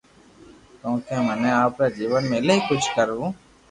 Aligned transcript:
ڪونڪھ 0.81 1.09
مني 1.27 1.49
آپرا 1.63 1.87
جيون 1.97 2.21
۾ 2.31 2.33
ايلائي 2.37 2.59
ڪجھ 2.67 2.87
ڪروو 2.95 3.25